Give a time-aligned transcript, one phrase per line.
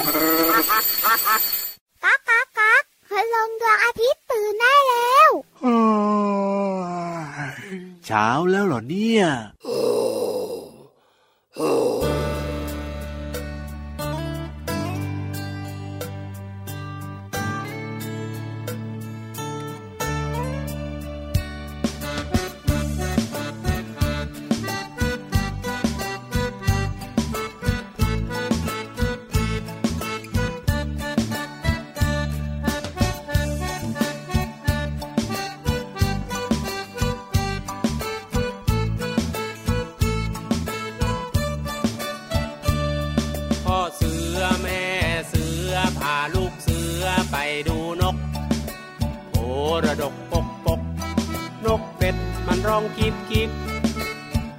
[0.00, 5.30] ก๊ากก๊ากก๊ากพลงดวงอาทิตย์ตื่นได้แล้ว
[8.06, 9.24] เช้าแล้วเหรอเนี่ย
[52.96, 53.50] กีบกีบ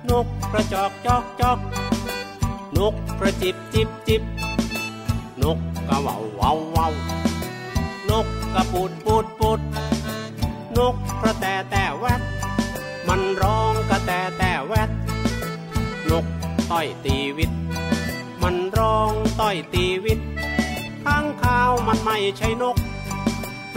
[0.10, 1.60] นกกระจอกจอกจอก
[2.78, 4.24] นกกระจิบจิบจิบ
[5.42, 5.58] นก
[5.88, 6.90] กระเว่าเวาเว้า
[8.10, 9.60] นกกระปูดปูดปูด
[10.78, 12.22] นกกระแตแต่แวด
[13.08, 14.90] มันร้องกระแตแต่แวด
[16.10, 16.26] นก
[16.72, 17.52] ต้อยตีวิต
[18.42, 20.20] มันร้องต้อยตีวิต
[21.04, 22.78] ข้างข้าวมันไม่ใช่นก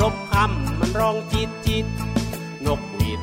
[0.01, 2.14] รบคำมันร้องจีดจีดน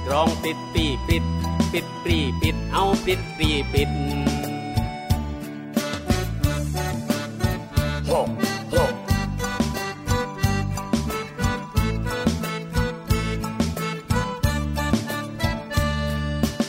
[0.01, 1.23] กหวีดร้องปิดปีปิด
[1.71, 3.89] ปิดปรีปิด เอาปิดปรีปิด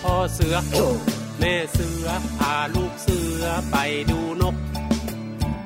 [0.02, 0.56] พ่อเสือ
[1.38, 2.06] แม่เสือ
[2.38, 3.76] พาลูกเสือไป
[4.10, 4.56] ดูนก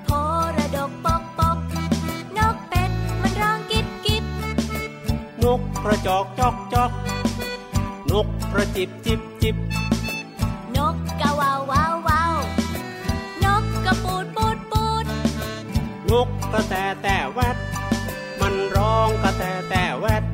[0.05, 0.11] โพ
[0.57, 1.59] ระดกปกปก
[2.39, 2.91] นกเป็ด
[3.23, 4.25] มันร้องกิบกิบ
[5.45, 7.16] นกกระจอกจอกจอกน
[8.25, 9.57] กกระจิบจิบจิบ
[10.77, 12.35] นกกะว่าวว้าวว้าว
[13.45, 15.05] นกกระปูดปูดปูด
[16.11, 17.57] นกกระแตแต่แวด
[18.41, 20.25] มันร้องกระแตแต่แวด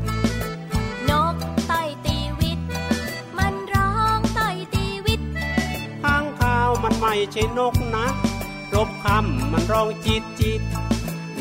[1.11, 1.35] นก
[1.71, 2.61] ต้อยตีวิต
[3.39, 5.21] มันร้องต้อยตีวิต
[6.03, 8.07] ข้างข้าวมันไม่ใช่นกนะ
[8.75, 10.61] รบคำมันร้องจีดจีด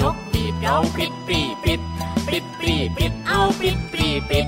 [0.01, 1.81] นกบีบร้องปิดปรีปิด
[2.28, 4.47] ปิดปรีปิดเอาปิดปรีปิด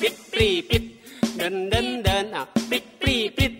[0.00, 0.84] ปิดปรีปิด
[1.36, 3.52] เดินเดินเดินเอ้าปิดปรีปิด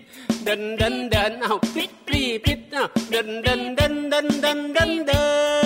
[0.45, 5.23] เดินเดินเดินเอาปิดปรีปิดเอาเดินเดินเดินเดินเดินเดินเดิ
[5.63, 5.64] น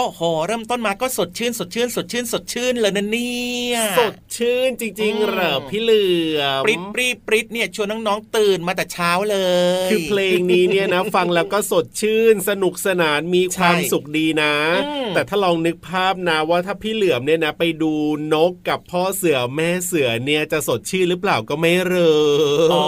[0.00, 6.06] โอ้โห เริ่มต้นมาก็สดชื่น สดชื่น สดชื่น สดชื่นเลยนะเนี่ยสดชื่นจริงๆเหรอพี่เหลื
[6.38, 9.38] อมปริดปรีปริดเนี่ยชวนน้องๆตื่นมาแต่เช้าเล
[9.86, 14.54] ย คือเพลงนี้เนี่ยนะฟังแล้วก็สดชื่น สนุกสนานมีความใช่สุขดีนะ
[14.86, 17.92] อืมแต่ถ้าลองนึกภาพนะว่าถ้าพี่เหลือมเนี่ยนะไปดู
[18.34, 22.18] นกกับพ่อเสือแม่เสือเนี่ยจะสดชื่นหรือเปล่าก็ไม่รู้
[22.72, 22.84] อ๋อ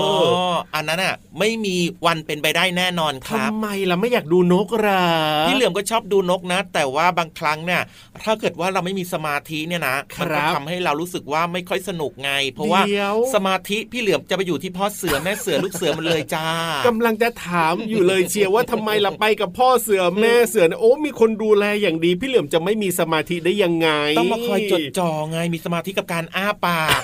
[0.74, 1.76] อันนั้นอะไม่มี
[2.06, 5.04] วันเป็นไปได้แน่นอนครับทำไมล่ะไม่อยากดูนกเหรอ
[5.48, 7.82] พี่เหลือมก็ชอบดูนกนะ แต่ว่าบางครั้งเนี่ย
[8.24, 16.46] ถ้าเกิดว่าเราไม่มีสมาธิเนี่ยนะคมัรับก็ทำให้เรารู้สึกว่าไม่ค่อยสนุกไง เพราะว่าเดี๋ยวสมาธิพี่เหลือมจะไปอยู่ที่พ่อเสือแม่เสือลูกเสือมันเลยจ้า
[16.86, 23.88] กำลังจะถามอยู่เลยเชียร์ว่าทำไมล่ะไปกับพ่อเสือแม่เสือเนี่ยโอ้มีคนดูแลอย่างดี พี่เหลือมจะไม่มีสมาธิได้ยังไง
[24.18, 27.00] ต้องมาคอยจดจ่อไงมีสมาธิกับการอ้าปาก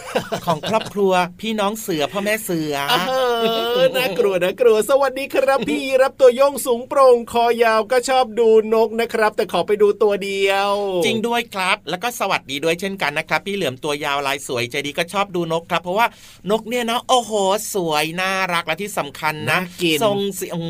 [0.46, 2.74] ของครอบครัวพี่น้องเสือพ่อแม่เสือ
[3.40, 10.70] เออน่ากลัวนะกลัวสวัสดีครับพี่รับตัวโยงสูงโปร่งคอยาวก็ชอบดูนกนะครับ แต่ขอไปดูตัวเดียว
[11.04, 16.06] จริงด้วยครับ แล้วก็สวัสดีด้วยเช่นกันนะครับ พี่เหลือมตัวยาวลายสวยใจดีก็ชอบดูนกครับ เพราะว่า
[16.50, 17.32] นกเนี่ยนะโอ้โห
[17.74, 20.60] สวยน่ารักและที่สำคัญนะน่ากินส่งเสียง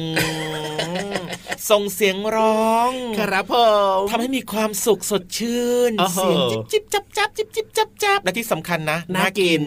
[1.70, 3.54] ส่งเสียงร้อง ครับผ
[3.98, 9.62] มทำให้มีความสุขสดชื่นโอ้โหเสียงจิบจิบจับจับจิบจิบจับจับและที่สำคัญนะน่ากิน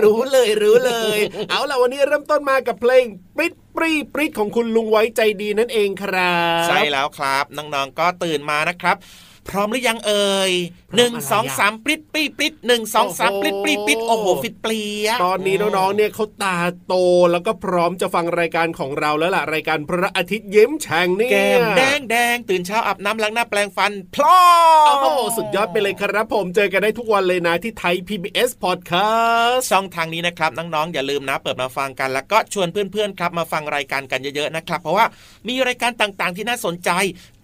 [0.00, 1.18] รู้เลยรู้เลย
[1.50, 3.04] เอาล่ะวันนี้เริ่มต้นมากับเพลง
[3.36, 8.96] ปริ๊ดปรีปริ๊ดของคุณลุงไว้ใจดีนั่นเองครับ ใช่แล้วครับน้องๆก็ตื่นมานะครับ
[9.48, 10.52] พร้อมหรือยังเอ่ย
[10.92, 16.94] พร้หอนึ่มงอะไรสองอะสามปริ๊ดปรีปริ๊ดหนึ่งสองสามโอ้ปโหริ๊ดปรีปริ๊ดโอ้โหฟิตเปลี่ยตอนนี้น้องๆเนี่ยเขาตาโต
[17.32, 24.38] แล้วก็พร้อมจะฟังรายการของเราแล้วล่ะรายการพระอาทิตย์ยิ้มแฉ่งเนี่ยแก้มแดงแดงตื่นเช้าอาบน้ำล้างหน้าแปลงฟันพลอ
[24.86, 35.06] โอ้โหสุดยอดไปเลยครับ ผมเจอกันได้ทุกวันเลยนะที่ไทย PBS Podcast ช่องทางนี้นะครับน้องๆอย่าลืมนะเปิดมาฟังกัน แล้วก็ชวนเพื่อนๆครับมาฟังรายการกันเยอะๆนะครับ เพราะว่า
[35.48, 36.90] มีรายการต่างๆที่น่าสนใจ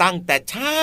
[0.02, 0.78] ตั้งแต่เช้า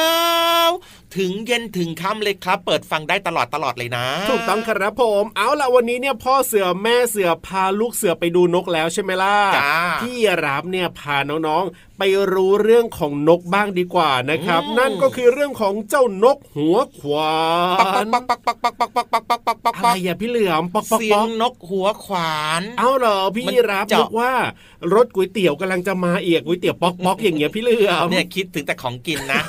[1.16, 12.04] ถึงเย็นถึงค่ำเลยครับ เปิดฟังได้ตลอดตลอดเลยนะ ถูกต้องครับผม เอาล่ะวันนี้เนี่ยพ่อเสือแม่เสือพาลูกเสือไปดูนกแล้วใช่ไหมล่ะจ้าพี่รับเนี่ยพาน้องๆ ไป
[12.34, 17.34] รู้เรื่องของนกบ้างดีกว่านะครับอืมนั่นก็คือเรื่องของเจ้านกหัวขวา
[17.80, 24.32] ปักนปักปักปักปักปักปักปักปักปักปักอะปัไรกอย่าพี่เหลือมปอกปอกเสีปยองกนกหัวขวานเอาเหรอพี่มันรับเจาะนึกว่า
[24.94, 29.42] รถก๋วยเตี๋ยวกำลังจะมาเรียกก๋วยเตี๋ยวป๊อกป๊อกอย่างเงี้ยพี่เหลือมเนี่ยคิดถึงแต่ของกินนะ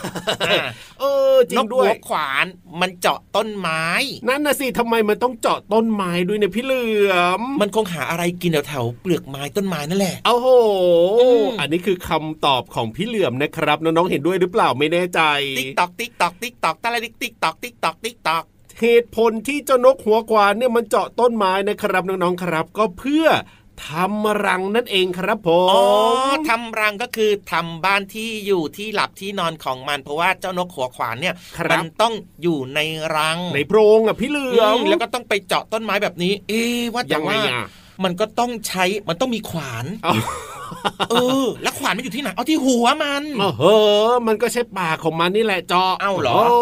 [0.49, 0.65] อ่า
[1.01, 2.47] เออจริงด้วยนกหัวขวาน
[2.81, 3.85] มันเจาะต้นไม้
[4.29, 10.49] นั่นน่ะสิทำไมมันต้องเจาะต้นไม้ด้วยเนี่ยพี่เหลือมมันคงหาอะไรกินแถวๆเปลือกไม้ต้นไม้นั่นแหละโอ้โห
[11.21, 15.21] อืมอันนี้คือคำตอบของพี่เหลือมนะครับน้องๆเห็นด้วยหรือเปล่าไม่แน่ใจ
[15.59, 18.45] ติ๊กตอกติ๊กตอกติ๊กตอกตะละติ๊กติ๊กตอกติ๊กตอกติ๊กตอก
[18.83, 23.27] เหตุผลที่เจ้านกหัวขวานเนี่ยมันเจาะต้นไม้นะครับน้องๆครับ ก็เพื่อ
[23.89, 25.85] ทำรังนั่นเองครับผอ๋อ
[26.37, 32.81] มทำรังก็คือทำบ้านที่อยู่ที่หลับที่นอนของมัน เพราะว่าเจ้านกหัวขวานเนี่ยครับมัต้องอยู่ใน
[33.17, 37.67] รังในโพรงอะพี่เหลือมมแล้วก็ต้องไปเจาะต้นไม้แบบนี้ เอ๊ะว่าแต่ยังไงว่าอะ
[38.05, 40.15] มันก็ต้องใช้มันต้องมีขวานเอา
[41.11, 41.15] เอ
[41.45, 43.65] อแล้วขวานมันอยู่ที่ไหนเอาที่หัวมันเออเอ
[44.11, 46.53] อมันก็ใช่ปากของมันนี่แหละเจาะเอ้าเหรอโ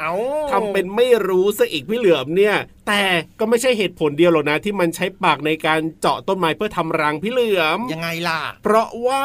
[0.00, 0.14] เอา
[0.50, 2.56] ทำเป็นไม่รู้ซะอีกพี่เหลือมเนี่ย
[2.88, 3.02] แต่
[3.38, 9.24] ก็ไม่ใช่เหตุผลเดียวหรอกนะ ที่มันใช้ปากในการเจาะต้นไม้เพื่อทำรังพี่เหลือมยังไงล่ะ เพราะว่า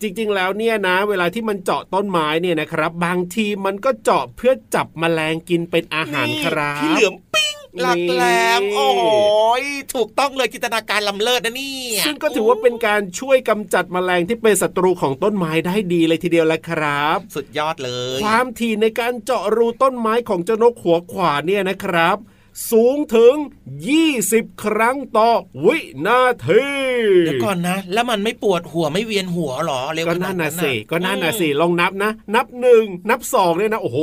[0.00, 8.24] จริงๆแล้วเนี่ยนะ เวลาที่มันเจาะต้นไม้เนี่ยนะครับ บางทีมันก็เจาะเพื่อจับแมลงกินเป็นอาหารครับพี่เหลือมปิ้งหลักแหล
[8.58, 8.96] มนี่โอ้ย
[9.94, 22.18] ถูกต้องเลยจินตนาการล้ำเลิศนะเนี่ยซึ่งก็ถือว่าเป็นการช่วยกำจัดแมลงที่เป็นศัตรูของต้นไม้ได้ดีเลยทีเดียวแหละครับ สุดยอดเลย ความถี่ในการเจาะรูต้นไม้ของเจ้านกหัวขวานเนี่ยนะครับ
[22.70, 23.34] สูงถึง
[23.98, 25.30] 20 ครั้งต่อ
[25.66, 26.64] วินาที
[27.26, 33.98] เดี๋ยวก่อนนะ แล้วมันไม่ปวดหัวไม่เวียนหัวหรอเร็วก็ขนานั่ดนนั้นะนสิน่ะก็นั่นนะสิอืมลองนับนะ นับหนึ่งนับสองเนี่ยนะ โอ้โห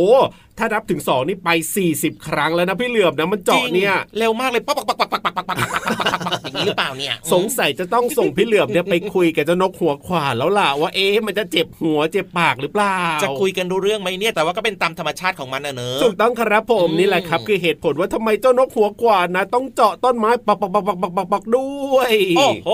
[0.57, 1.49] ถ้านับถึงสองนี่ไป
[1.87, 22.69] 40 ครั้งแล้วนะพี่เหลือมนะมันเจาะเนี่ยเร็วมากเลยปักปักปักปักปักปักปักปักปักปักปักปักปักอย่างนี้หรือเปล่าเนี่ยสงสัยจะต้องส่งพี่เหลือมเนี่ยไปคุยกับเจ้านกหัวขวานแล้วล่ะว่าเอ๊ะมันจะเจ็บหัวเจ็บปากหรือเปล่า จะคุยกันรู้เรื่องไหมเนี่ยแต่ว่าก็เป็นตามธรรมชาติของมันนะเนอะถูกต้องครับผมนี่แหละครับ คือเหตุผลว่าทำไมเจ้านกหัวขวานนะ ต้องเจาะต้นไม้ปักปักปักปักปักปักปักด้วยโอ้โห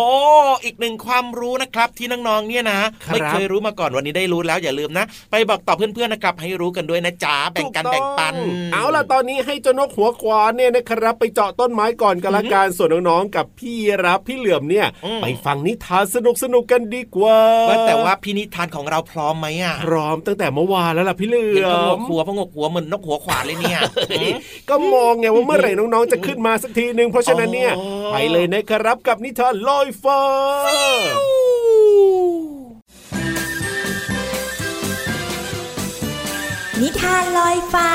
[0.64, 17.38] อีกหนึ่งความรู้นะครับที่น้องๆเนี่ยนะครับไม่เคยรู้มาก่อนวันนี้ได้รู้แล้วอย่าลืมนะ ไปบอกต่อเพื่อนๆนะครับให้รู้กันด้วยนะจ๊ะแบ่งกันถูแบ่งปันต้องเอาล่ะตอนนี้ให้เจ้านกหัวขวานเนี่ยนะครับ ไปเจาะต้นไม้ก่อนกันละกันส่วนน้องๆกับพี่รับพี่เหลือมเนี่ยอืมไปฟังนิทานสนุกสนุกๆกันดีกว่า
[17.70, 23.80] ว่าแต่ว่าพินิธานของเราพร้อมไหมอะพร้อมตั้งแต่เมื่อวานแล้วล่ะพี่เหลืเห็นอพงมกหัวพงกหัวเหมือนนกหัวขวานเลยเนี่ย
[24.70, 30.22] ก็มองไงว่าเมื่อไหร่น้องๆจะขึ้นมาสักทีหนึ่งเพราะฉะนั้นเนี่ยอ๋อไปเลยนะครับกับนิทานลอยฟ้า
[36.84, 37.92] นิทานลอยฟ้า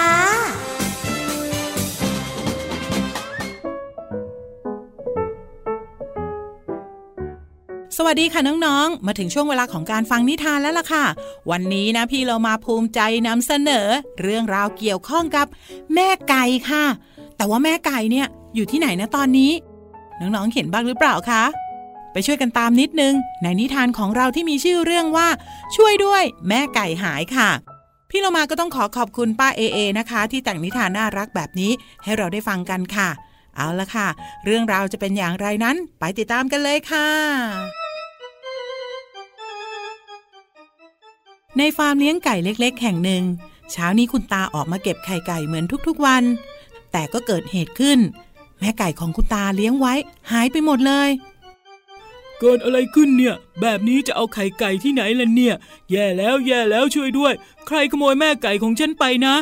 [7.96, 11.04] สวัสดีค่ะน้องๆ มาถึงช่วงเวลาของการฟังนิทานแล้วล่ะค่ะ
[11.50, 13.86] วันนี้นะพี่เรามาภูมิใจนำเสนอ
[14.22, 15.46] เรื่องราวเกี่ยวข้องกับ
[15.94, 16.84] แม่ไก่ค่ะ
[17.36, 19.52] แต่ว่าแม่ไก่เนี่ยอยู่ที่ไหนนะตอนนี้
[20.20, 21.44] น้องๆ เห็นบ้างหรือเปล่าคะ
[22.12, 25.28] ไปช่วยกันตามนิดนึง ในนิทานของเราที่มีชื่อเรื่องว่า
[25.76, 27.50] ช่วยด้วย แม่ไก่หายค่ะ
[28.14, 31.72] พี่เรามาก็ต้องขอขอบคุณป้าเอเอนะคะ ที่แต่งนิทานน่ารักแบบนี้
[32.04, 33.08] ให้เราได้ฟังกันค่ะ
[33.56, 34.08] เอาละค่ะ
[34.44, 37.08] เรื่องราวจะเป็นอย่างไรนั้น ไปติดตามกันเลยค่ะ
[41.58, 43.24] ในฟาร์มเลี้ยงไก่เล็ก ๆ แห่งหนึ่ง
[43.72, 46.24] เช้านี้คุณตาออกมาเก็บไข่ไก่เหมือนทุกๆวัน
[46.92, 47.98] แต่ก็เกิดเหตุขึ้น
[48.58, 49.94] แม่ไก่ของคุณตาเลี้ยงไว้
[50.32, 51.08] หายไปหมดเลย
[52.44, 55.54] เกิดอะไรขึ้นเนี่ย แบบนี้จะเอาไข่ไก่ที่ไหนล่ะเนี่ย
[55.90, 57.32] แย่แล้วแย่แล้วช่วยด้วย
[57.66, 59.34] ใครขโมยแม่ไก่ของฉันไปนะ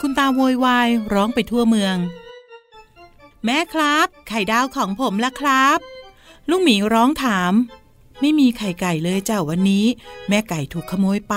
[0.00, 1.96] คุณตาโวยวายร้องไปทั่วเมือง
[3.44, 5.78] แม่ครับ ไข่ดาวของผมละครับ
[6.50, 7.52] ลูกหมีร้องถาม
[8.20, 9.86] ไม่มีไข่ไก่เลยเจ้าวันนี้
[10.28, 11.34] แม่ไก่ถูกขโมยไป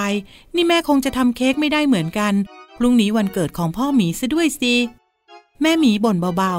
[0.55, 2.34] นี่แม่คงจะทำเค้กไม่ได้เหมือนกัน
[2.77, 4.75] พรุ่งนี้วันเกิดของพ่อหมีซะด้วยสิ
[5.62, 6.55] แม่หมีบ่นเบา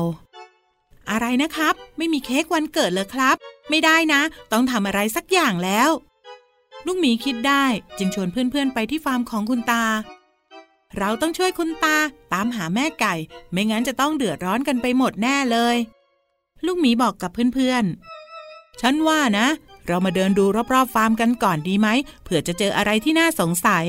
[0.55, 3.37] ๆ อะไรนะครับ ไม่มีเค้กวันเกิดเลยครับ
[3.71, 4.23] ไม่ได้นะ
[4.53, 5.91] ต้องทำอะไรสักอย่างแล้ว
[6.87, 7.65] ลูกหมีคิดได้
[7.99, 9.85] จึงชวนเพื่อนๆไปที่ฟาร์มของคุณตา
[10.99, 11.97] เราต้องช่วยคุณตา
[12.33, 13.15] ตามหาแม่ไก่
[13.53, 15.77] ไม่งั้นจะต้องเดือดร้อนกันไปหมดแน่เลย
[16.67, 19.47] ลูกหมีบอกกับเพื่อนๆ ฉันว่านะ
[19.87, 20.45] เรามาเดินดู
[20.75, 21.89] รอบๆฟาร์มกันก่อนดีไหม
[22.23, 23.87] เผื่อจะเจออะไรที่น่าสงสัย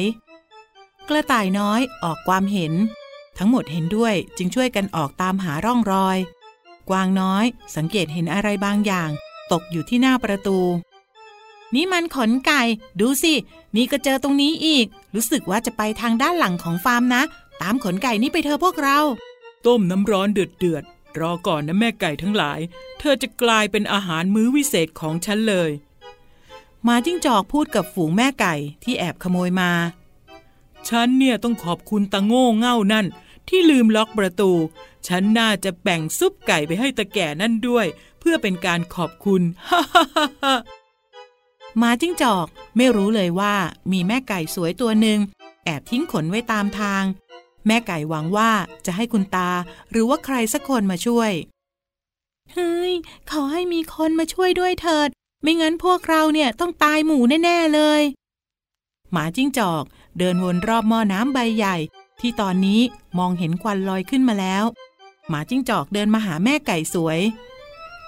[1.10, 2.74] กระต่ายน้อยออกความเห็น
[3.38, 6.18] ทั้งหมดเห็นด้วยจึงช่วยกันออกตามหาร่องรอย
[6.90, 7.46] กวางน้อย
[7.76, 9.10] สังเกตเห็นอะไรบางอย่าง
[9.52, 10.58] ตกอยู่ที่หน้าประตู
[11.76, 12.62] นี่มันขนไก่
[13.00, 13.34] ดูสิ
[13.76, 17.24] นี่ก็เจอตรงนี้อีก รู้สึกว่าจะไปทางด้านหลังของฟาร์มนะ
[17.62, 19.00] ตามขนไก่นี่ไปเถอะพวกเรา
[19.66, 22.60] ต้มน้ำร้อนเดือดเดือดๆรอก่อนนะแม่ไก่ทั้งหลาย
[23.00, 25.72] เธอจะกลายเป็นอาหารมื้อวิเศษของฉันเลย
[26.84, 29.72] หมาจิ้งจอกพูดกับฝูงแม่ไก่ที่แอบขโมยมา
[30.90, 33.06] ฉันเนี่ยต้องขอบคุณตาโง่เง่านั่น
[33.50, 34.52] ที่ลืมล็อกประตู
[35.08, 37.86] ฉันน่าจะแบ่งซุปไก่ไปให้ตาแก่นั่นด้วย
[38.20, 40.56] เพื่อเป็นการขอบคุณฮ่าฮ่าฮ่าฮ่า
[41.78, 43.56] หมาจิ้งจอกไม่รู้เลยว่า
[43.92, 45.20] มีแม่ไก่สวยตัวหนึ่ง
[45.66, 47.04] แอบทิ้งขนไว้ตามทาง
[47.68, 48.52] แม่ไก่หวังว่า
[48.86, 49.50] จะให้คุณตา
[49.90, 51.32] หรือว่าใครสักคนมาช่วย
[52.54, 52.94] เฮ้ย
[53.32, 55.10] ขอให้มีคนมาช่วยด้วยเถิด
[55.42, 58.02] ไม่งั้นพวกเราเนี่ยต้องตายหมู่แน่ ๆ เลย
[59.12, 59.84] หมาจิ้งจอก
[60.18, 61.76] เดินวนรอบหม้อน้ำใบใหญ่
[62.22, 62.82] ที่ตอนนี้
[63.20, 64.64] มองเห็นควันลอยขึ้นมาแล้ว
[65.30, 67.20] หมาจิ้งจอกเดินมาหาแม่ไก่สวย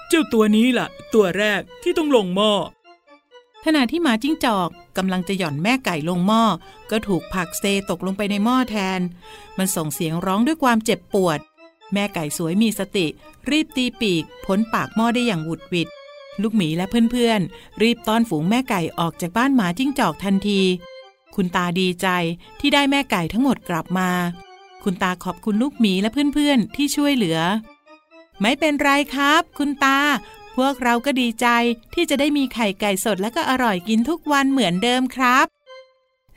[0.08, 2.52] เจ้าตัวนี้ล่ะ ตัวแรกที่ต้องลงหม้อ
[3.64, 6.42] ขณะที่หมาจิ้งจอกกำลังจะหย่อนแม่ไก่ลงหม้อ
[6.90, 9.00] ก็ถูกผลักเซตกลงไปในหม้อแทน
[9.58, 11.38] มันส่งเสียงร้องด้วยความเจ็บปวด
[11.92, 13.06] แม่ไก่สวยมีสติ
[13.50, 15.88] รีบตีปีกพ้นปากหม้อได้อย่างหวุดหวิด
[16.42, 20.60] ลูกหมีและเพื่อนๆ รีบต้อนฝูงแม่ไก่ออกจากบ้านหมาจิ้งจอกทันที
[21.36, 22.08] คุณตาดีใจ
[22.60, 24.10] ที่ได้แม่ไก่ทั้งหมดกลับมา
[24.84, 27.38] คุณตาขอบคุณลูกหมีและเพื่อนๆที่ช่วยเหลือ
[28.40, 29.98] ไม่เป็นไรครับ คุณตา
[30.56, 31.46] พวกเราก็ดีใจ
[31.94, 35.46] ที่จะได้มีไข่ไก่สดและก็อร่อยกินทุกวันเหมือนเดิมครับ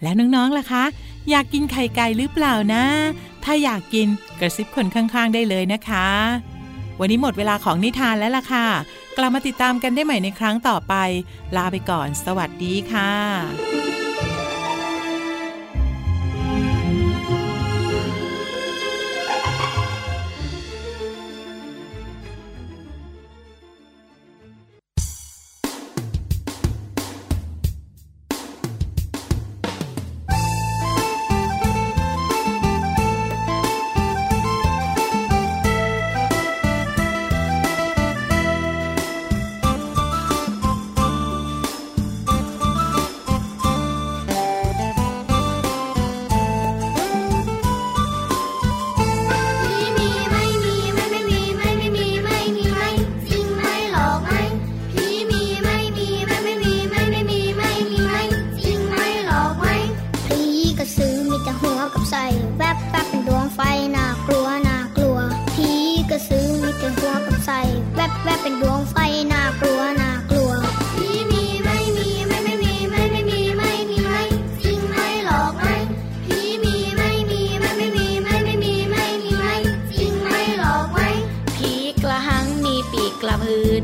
[0.01, 0.83] แล้วน้องๆล่ะคะ
[1.29, 2.83] อยากกินไข่ไก่หรือเปล่านะ
[3.43, 4.07] ถ้าอยากกิน
[4.39, 6.07] กระซิบคนข้างๆ ได้เลยนะคะ
[6.99, 8.67] วันนี้หมดเวลาของนิทานแล้วล่ะค่ะ
[9.17, 10.93] กลับมาติดตามกันได้ใหม่ในครั้งต่อไป
[11.55, 13.94] ลาไปก่อน สวัสดีค่ะ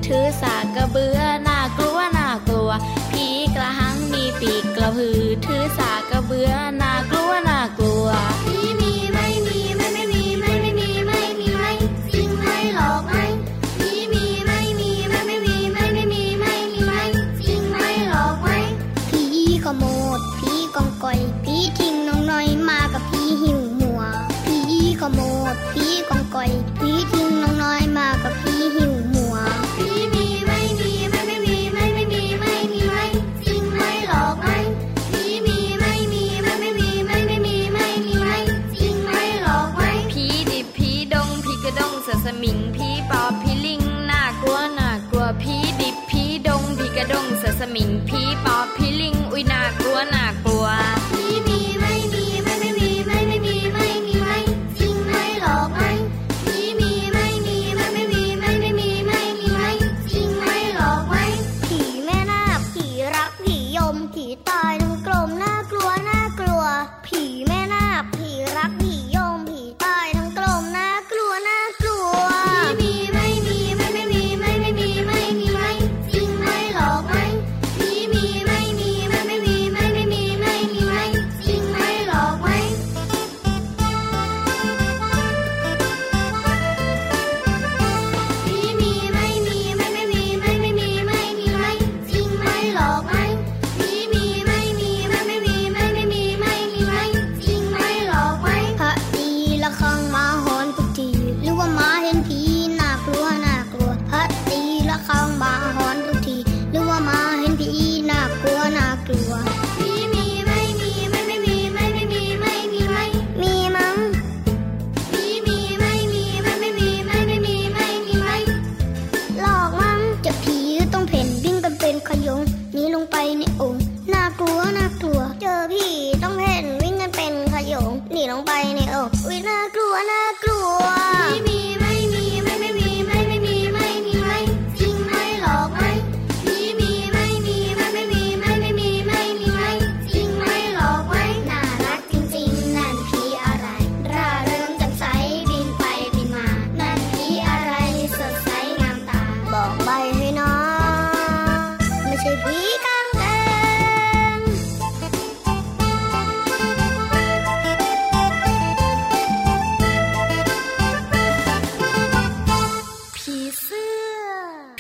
[0.08, 2.72] ถือสากกระเบือน่ากลัวน่ากลัว
[3.12, 7.51] ผีกระหังมีปีกกระพือถือสากกระเบือน่ากลัวน่า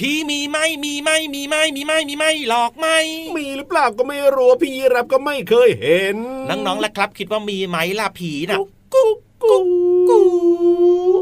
[0.02, 2.88] ผีมีไหมมีไหมมีไหมมีไหมมีไหมหลอกไหม
[3.38, 6.16] มีหรือเปล่าก็ไม่รู้พี่รับก็ไม่เคยเห็น
[6.50, 8.68] น้องๆล่ะครับ คิดว่ามีไหมล่ะผีน่ะกุ๊
[9.16, 9.68] กกุ๊ก
[10.10, 10.26] กุ๊ก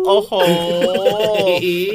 [0.07, 0.31] โอ้โห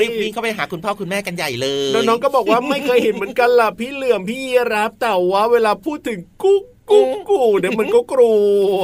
[0.00, 4.40] รีบวิ่งเข้าไปหาคุณพ่อคุณแม่กันใหญ่เลยน้องๆก็บอกว่าไม่เคยเห็นเหมือนกันล่ะพี่เหลื่อมพี่
[4.72, 8.35] รับแต่ว่าเวลาพูดถึงกุ๊ก กุ๊กกูเนี่ยมันก็กลั
[8.77, 8.79] ว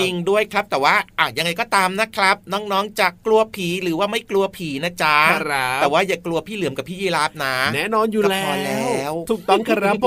[0.00, 10.06] จริงด้วยครับแต่ว่าอะยังไงก็ตามนะครับ น้องๆจะกลัวผีหรือว่าไม่กลัวผีนะจ๊ะครับแต่ว่าอย่ากลัวพี่เหลือมกับพี่ยีราฟนะ แน่นอนอยู่ก็แล้พอแล้วถูกต้องครับผ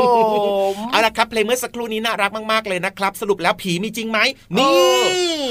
[0.72, 4.20] มเอาละครับเพลงเมื่อสักครู่นี้น่ารักมากๆเลยนะครับ สรุปแล้วผีมีจริงไหม
[4.58, 4.72] มี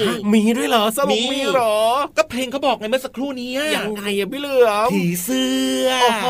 [0.07, 1.77] ฮะมีด้วยเหรอสรุปมีมีเหรอ
[2.17, 5.49] ก็เพลงเขาบอกไงเมื่อสักครู่นี้ยังไงอะพี่เหลือมผีเสื้
[5.87, 6.27] อโอ้โห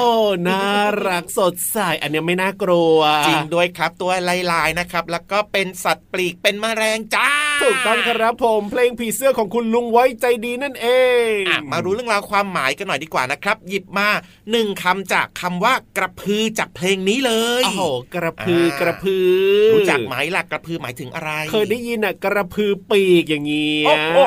[0.49, 0.64] น่า
[1.09, 4.11] รักสดใสอันเนี้ยไม่น่ากลัว จริงด้วยครับตัว
[4.53, 7.30] ลายๆนะครับ แล้วก็เป็นสัตว์ปลีกเป็นแมลงจ้า
[7.62, 10.87] ถูกต้องครับผมเพลงผีเสื้อของคุณลุงไว้ใจดีนั่นเอ
[11.33, 14.09] งอะมารู้เรื่องราวความหมายกันหน่อยดีกว่านะครับ หยิบมา
[14.51, 17.83] หนึ่งคำจากคำว่ากระพือจากเพลงนี้เลยโอ้โห
[18.14, 19.29] กระพืออ่ากระพือ
[19.75, 24.18] รู้จักไหมล่ะกระพือหมายถึงอะไร เคยได้ยินอะกระพือปีกอย่างเงี้ยโอ้โห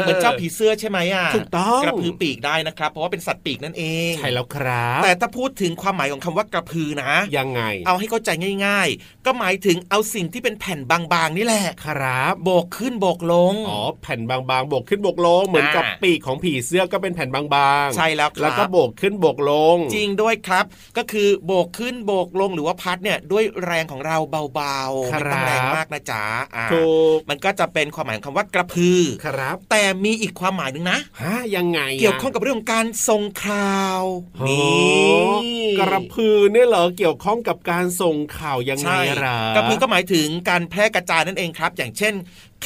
[0.00, 8.30] เหมือนเจ้าผีเสื้อใช่ไหมอะถูกต้องกระพือปีกได้นะครับ เพราะว่าเป็นสัตว์ปีกนั่นเองใช่แล้วครับ แต่ถ้าพูดถึงความหมายของคำว่ากระพือนะ ยังไง เอาให้เข้าใจ
[8.66, 17.42] ง่าย ๆ ก็หมายถึงเอาสิ่งที่เป็นแผ่นบางๆนี่แหละครับโบกขึ้นโบกลงอ๋อแผ่นบางๆโบกขึ้นโบกลงเหมือนกับอ่าปีกของผีเสื้อก็เป็นแผ่นบา
[17.84, 20.64] งๆ ใช่แล้วครับแล้วก็โบกขึ้นโบกลง จริงด้วยครับ
[20.96, 24.16] ก็คือโบกขึ้นโบกลงหรือว่าพัดเนี่ยด้วยแรงของเรา
[24.54, 26.24] เบาๆครับไม่ต้องแรงมากนะจ๊ะ
[26.56, 34.02] อ่าถูกมันก็จะเป็นความหมายของคำว่ากระพือครับ แต่มีอีกความหมายหนึ่งนะฮะยังไงะเกี่ยวข้องกับเรื่องของการส่งข่าว
[34.38, 42.14] โอ้นี่กระพือเนี่ยเหรอเกี่ยวข้องกับการส่งข่าวยังไงใช่ล่ะกระพือก็หมายถึงการแพร่กระจายนั่นเองครับอย่างเช่น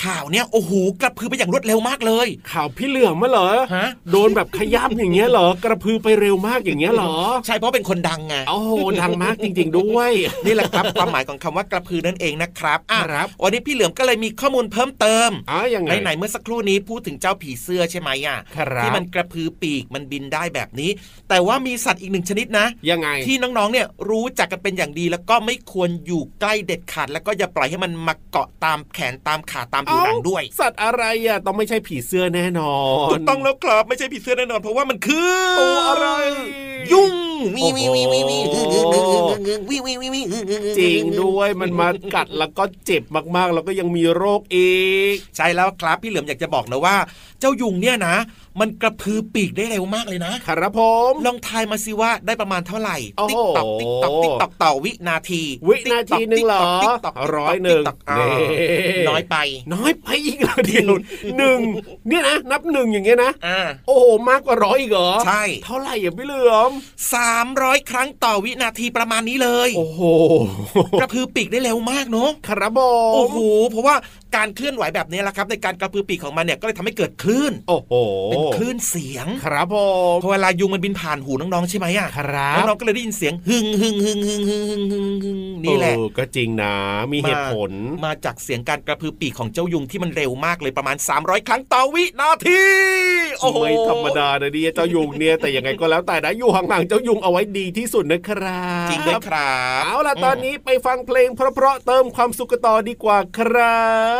[0.04, 7.14] ข่าวเนี่ยโอ้โหกระพือไปอย่างรวดเร็วมากเลย ข่าวพี่เหลือมมาเหรอฮะโดนแบบขย้ำอย่างเงี้ยเหรอกระพือไปเร็วมากอย่างเงี้ยเหรอ
[7.46, 10.12] ใช่เพราะเป็นคนดังไงโอ้โหดังมากจริง ๆ ด้วย
[10.46, 20.90] นี่แหละครับความหมายของคำว่ากระพือนั่นเองนะครับอะครับวันนี้พี่เหลือมก็เลยมีข้อมูลเพิ่มเติมอ๋อยังไงไหนๆเมื่อสักครู่นี้พูดถึงเจ้าผีเสื้อใช่ไหมอะครับที่มันกระพือปีกมันบินได้แบบนี้
[21.28, 32.74] แต่ว่ามีสัตว์อีกหนึ่งชนิดนะ ยังไงที่น้องๆเนี่ยรู้จักกันเป็นอย่างดีแล้วก็ไม่ควรอยู่ใกล้เด็ดขาดแล้วก็อย่าปล่อยให้มันมาเกาะตามแขนตามขาตามผิวหนังด้วย สัตว์อะไรอะต้องไม่ใช่ผีเสื้อแน่นอ
[33.06, 36.08] นถูกต้องแล้วครับไม่ใช่ผีเสื้อแน่นอน เพราะว่ามันคือตัวอะไร
[36.92, 37.14] ยุง
[37.54, 38.86] วิววิววิววิววิววิว
[39.72, 40.26] วิววิววิว
[40.78, 43.02] จริงด้วยมันมากัดแล้วก็เจ็บ
[43.36, 44.72] มากๆ แล้วก็ยังมีโรคอี
[45.12, 46.96] ก ใช่แล้วครับพี่เหลือมอยากจะบอกนะว่า
[47.40, 48.16] เจ้ายุงเนี่ยนะ
[48.60, 58.18] มันกระพือปีกได้เร็วมากเลยนะ ครับผม ลองทายมาสิว่าได้ประมาณเท่าไหร่โอ้ติ๊โหกตอกติ๊กตอกติ๊กตอกต่อวินาที วินาทีหนึ่งเหรอติ๊กต๊อกติ๊กต๊อกร้อยหนึ่งติ๊กต๊อกอ่า
[58.88, 59.36] นี่น้อยไป
[59.74, 60.92] น้อยไปอีกแล้วเดียว
[61.38, 61.58] หนึ่ง
[62.08, 66.70] เนี่ยนะนับหนึ่งอย่างเงี้ยนะอ่าโอ้โหมากกว่าร้อยอีกเหรอใช่เท่าไหร่อะพี่เหลือม
[67.14, 70.00] สามร้อยครั้งต่อวินาทีประมาณนี้เลย โอ้โห
[71.00, 72.80] กระพือปีกได้เร็วมากเนาะครับผ
[73.10, 73.38] มโอ้โห
[73.70, 73.96] เพราะว่า
[74.36, 77.92] การเคลื่อนไหวแบบนี้แหละครับ ในการกระพือปีกของมันเนี่ยก็เลยทำให้เกิดคลื่น โอ้โห
[78.30, 79.76] เป็นคลื่นเสียงครับผ
[80.14, 86.74] มพอเวลายุงมันบินผ่านหูน้องๆใช่ไหมอะครับน้องๆก็เลยได้ยินเสียงหึ่งหึ่งหึ่งหึ่งหึ่งหึ่งหึ่งหึ่งนี่แหละเออก็จริงนะ
[87.12, 87.70] มีเหตุผล
[88.04, 92.62] มาจากเสียงการกระพือปีกของเจ้ายุงที่มันเร็วมากเลยประมาณ 300 ครั้งต่อวินาที
[93.40, 103.90] โอ้โหไม่ธรรมดานะเนี่ยเจ้ายุงเนี่ยแต่ยังไงก็แล้วแต่นะอยู่ห่างๆเจ้ายุงเอาไว้ดีที่สุดนะครับจริงด้วยครับเอาล่ะตอนนี้ไปฟังเพลงเพราะๆเติมความสุขกันต่อดีกว่าครั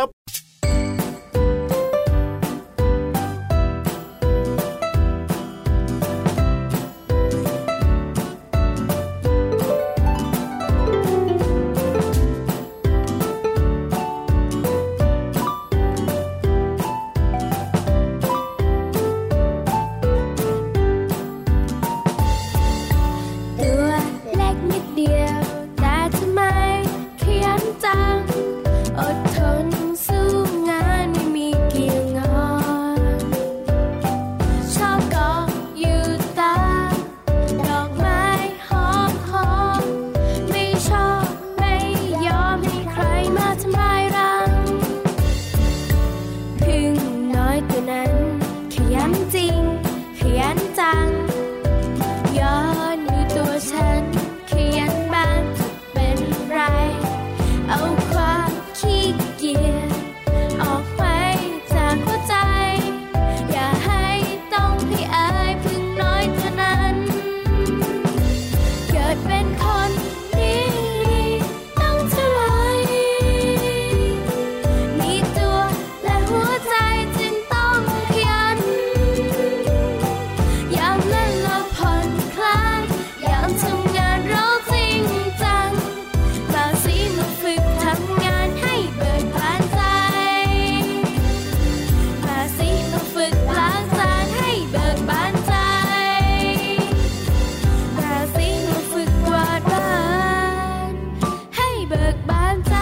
[101.91, 102.75] เบิกบานใจ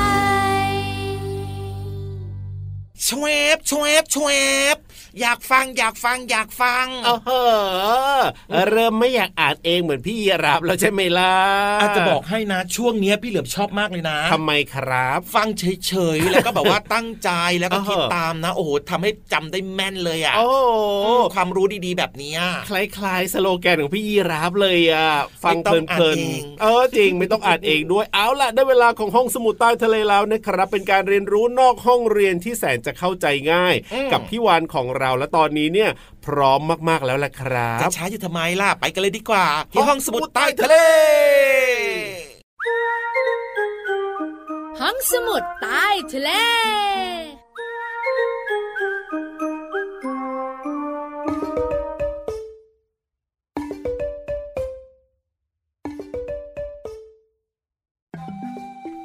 [3.06, 4.30] ชวบชวบชว
[4.76, 4.78] บ
[5.22, 11.34] อยากฟังอยากฟังอยากฟังเออเหอะเริ่มไม่อยากอ่านเองเหมือนพี่ยีรับแล้วใช่ไหมล่ะ
[11.82, 20.58] อาจจะบอกให้นะช่วงเนี้ยพี่เหลือมชอบมากเลยนะทำไมครับ ฟังเฉยๆแล้วก็แบบว่าตั้งใจแล้วก็เออคิดตามนะ โอ้โหทำให้จำได้แม่นเลยอะโอ้โห
[21.06, 25.10] อืมความรู้ดีๆแบบเนี้ยคล้ายๆสโลแกนของพี่ยีรับเลยอะ
[25.44, 33.76] ฟังไม่เพต้องอ่านลินเองๆเออจริงไม่ต้องอ่านเองด้วยเอาล่ะได้เวลาของห้องสมุดใต้ทะเลแล้วนะครับ เป็นการเรียนรู้นอกห้องเรียนที่แสนจะเข้าใจง่าย
[34.12, 35.90] กับพี่วานของเรา และตอนนี้เนี่ย
[36.26, 36.60] พร้อม
[36.90, 40.76] มากๆแล้วล่ะครัจะบช้าอยู่ทำไมล่ะไปกันเลยดีกว่าที่ห้องสมุดใต้ทะเล
[44.82, 46.30] ห้องสมุดใต้ทะเล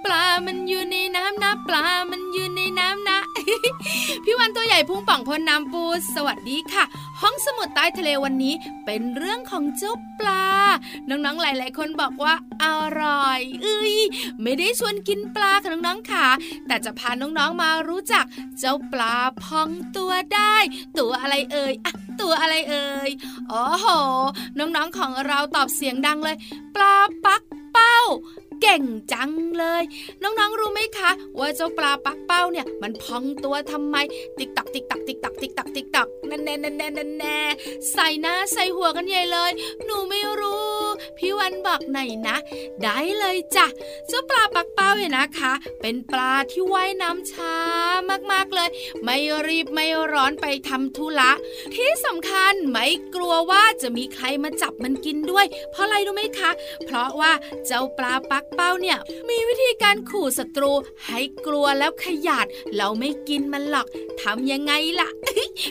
[0.05, 3.14] ปลามันอยู่ในน้ำนะปลา มันอยู่ในน้ำนะ
[4.25, 6.85] พี่วันตัวใหญ่พุ่งป่องพลน้ำปูสวัสดีค่ะ
[7.21, 10.47] ห้องสมุดใต้ทะเลวันนี้เป็นเรื่องของเจ้าปลา
[11.09, 12.67] น้องๆหลาย ๆ คนบอกว่าอ
[13.01, 13.97] ร่อยเอ้ย
[14.43, 16.27] ไม่ได้ชวนกินปลาค่ะน้องๆค่ะ
[16.67, 18.25] แต่จะพาน้องๆมารู้จัก
[18.59, 20.57] เจ้าปลาพองตัวได้
[20.99, 23.11] ตัวอะไรเอ่ยอะตัวอะไรเอ่ย
[23.49, 23.87] โอ้โห
[24.59, 26.37] น้องๆของเราตอบเสียงดังเลย
[26.75, 28.01] ปลาปักเป้า
[28.67, 29.83] เก่งจังเลย
[30.23, 33.97] น้องๆรู้ไหมคะ ว่าเจ้าปลาปักเป้าเนี่ย มันพองตัวทำไม
[34.39, 37.39] ติ๊กตักติ๊กตักติ๊กตักติ๊กตักติ๊กตักนั่นแน่นั่นแน่นั่นแน่
[37.93, 39.51] ใส่หน้าใส่หัวกันใหญ่เลย
[39.85, 40.79] หนูไม่รู้
[41.19, 42.37] พี่วันบอกหน่อยนะ
[42.83, 43.67] ได้เลยจ้ะ
[44.09, 47.55] เจ้าปลาปักเป้าเนี่ยนะคะ เป็นปลาที่ว่ายน้ำช้า
[48.33, 48.69] มากๆเลย
[49.05, 49.17] ไม่
[49.49, 51.31] รีบไม่ร้อนไปทำธุระ
[51.75, 56.51] ที่สำคัญไม่กลัวว่าจะมีใครมาจับมันกินด้วย เพราะอะไรรู้ไหมคะ
[56.87, 57.33] เพราะว่า
[57.67, 60.73] เจ้าปลาปักเป้าเนี่ยมีวิธีการขู่ศัตรู
[61.07, 63.87] ให้กลัวแล้วขยาดเราไม่กินมันหรอก
[64.23, 65.09] ทำยังไงล่ะ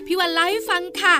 [0.05, 1.15] พี่วันเล่าให้ฟังค่ะ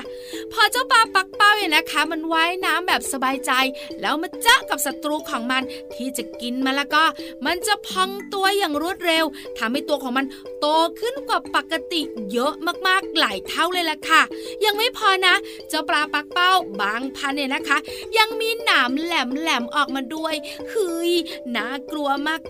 [0.52, 3.52] พอเจ้าปลาปักเป้าเนี่ยนะคะ มันว่ายน้ำแบบสบายใจ
[4.00, 5.62] แล้วมาเจาะกับศัตรูของมัน
[5.94, 7.04] ที่จะกินมันแล้วก็
[7.46, 9.24] มันจะพองตัวอย่างรวดเร็ว
[9.58, 10.26] ทำให้ตัวของมัน
[10.60, 10.66] โต
[11.00, 12.00] ขึ้นกว่าปกติ
[12.32, 12.52] เยอะ
[12.86, 14.22] มากๆหลายเท่าเลยล่ะค่ะ
[14.64, 15.34] ยังไม่พอนะ
[15.68, 17.78] เจ้าปลาปักเป้าบางพันเนี่ยนะคะ
[18.18, 20.34] ยังมีหนามแหลมๆออกมาด้วย
[20.70, 21.12] เฮ้ย
[21.56, 22.08] น่ากลัว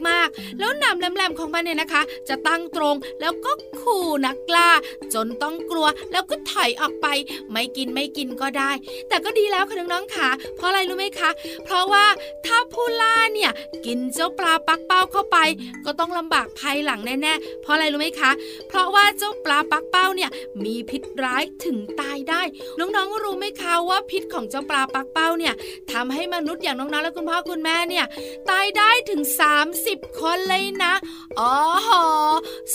[0.09, 4.71] มากๆ แล้วหนามแหลมๆของมันเนี่ยนะคะ จะตั้งตรงแล้วก็ขู่นักกล้า
[5.15, 7.07] จนต้องกลัวแล้วก็ถอยออกไป
[7.53, 8.71] ไม่กินไม่กินก็ได้
[9.09, 11.31] แต่ก็ดีแล้วค่ะน้องๆค่ะ เพราะอะไรรู้ไหมคะ
[11.65, 12.05] เพราะว่า
[12.47, 13.51] ถ้าผู้ล่าเนี่ย
[13.87, 15.39] กินเจ้าปลาปักเป้าเข้าไป
[15.85, 18.31] ก็ต้องลำบากภายหลังแน่ๆ เพราะอะไรรู้ไหมคะ
[18.69, 20.31] เพราะว่าเจ้าปลาปักเป้าเนี่ย
[20.65, 22.43] มีพิษร้ายถึงตายได้
[22.79, 25.55] น้องๆรู้ไหมคะว่าพิษของเจ้าปลาปักเป้าเนี่ย
[25.93, 28.07] ทำให้มนุษย์อย่างน้องๆและคุณพ่อคุณแม่เนี่ย
[28.51, 29.25] ตายได้ได้ถึง
[29.71, 30.95] 30 คนเลยนะ
[31.39, 31.55] อ๋อ
[31.87, 32.05] หอ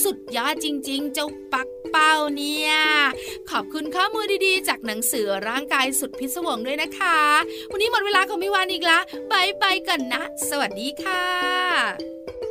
[0.04, 2.72] สุดยอดจริง ๆ เจ้าปักเป้าเนี่ย
[3.50, 7.20] ขอบคุณข้อมูลดีๆ จากหนังสือร่างกายสุดพิศวงด้วยนะคะ
[7.72, 9.00] วันนี้หมดเวลาของมิวานอีกละ
[9.32, 12.49] บายบายกันนะ สวัสดีค่ะ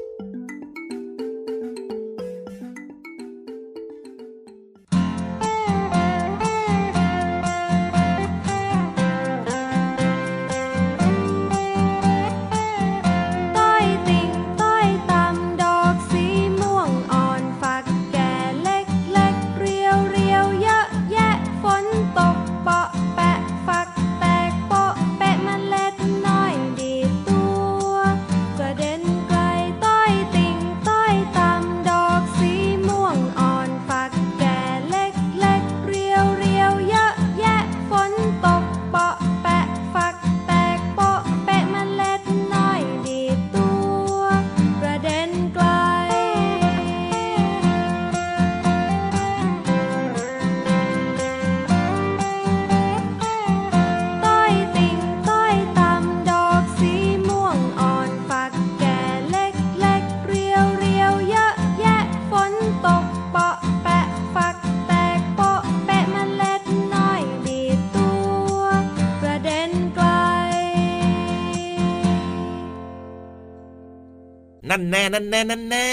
[74.69, 75.89] นั่นแน่นั่นแน่นั่นแน่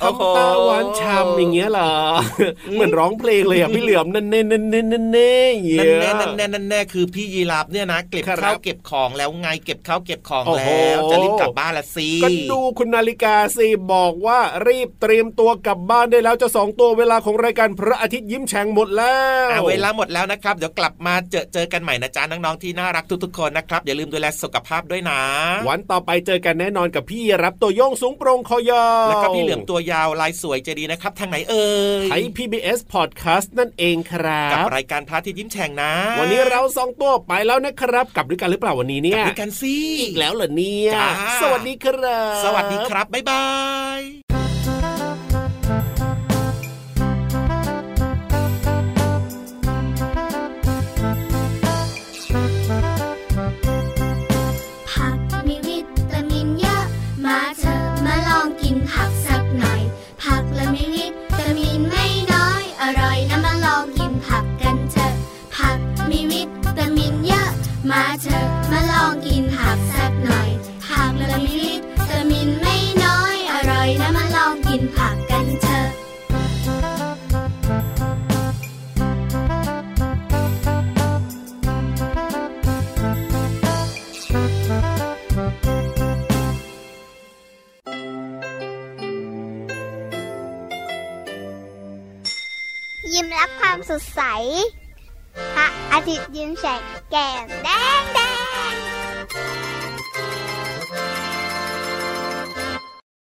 [0.00, 1.94] ทำตาหวานฉ่ำอย่างเงี้ยเหรอ
[2.72, 25.20] เหมือนร้องเพลงเลยอะพี่เหลือมนั่นเน่นั่นเน่นั่นเน่อย่างเงี้นั่ยนแน่นั่นแน่นั่นแน่คือพี่ยีราฟเนี่ยนะเก็บครับข้าวเก็บของแล้วไงเก็บข้าวเก็บของโอ้โหแล้วจะรีบกลับบ้านละสิก็ดูคุณนาฬิกาสิบอกว่ารีบเตรียมตัวกลับบ้านได้แล้วจะสองตัวเวลาของรายการพระอาทิตย์ยิ้มแฉ่งหมดแล้วอะเวลาหมดแล้วนะครับ เดี๋ยวกลับมาเจอเจอกันใหม่นะจ๊ะน้องๆที่น่ารักทุกๆคนนะครับอย่าลืมดูแลสุขภาพด้วยนะ
[25.68, 31.68] วันต่อไปเจอกันแน่นอนกับพี่รับตัวโยงสูงโปรงคอยาวแล้วก็พี่เหลือมตัวยาวลายสวยใจดีนะครับ ทางไหนเอ่
[32.04, 41.08] ยไทย PBS Podcast นั่นเองครักับบรายการพระอาทิตย์ยิ้มแฉ่งนะ วันนี้เราสองตัวไปแล้วนะครับ กลับด้วยกันหรือเปล่าวันนี้เนี่ยกลับด้วยกันสิอีกแล้วเหรอเนี่ยจ้า
[41.42, 43.44] สวัสดีครับ สวัสดีครับบ๊ายบา
[43.98, 44.00] ย